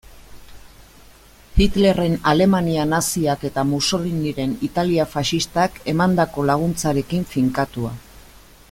[1.59, 7.95] Hitlerren Alemania naziak eta Mussoliniren Italia faxistak emandako laguntzarekin finkatua.